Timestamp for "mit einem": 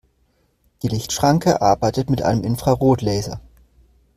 2.09-2.43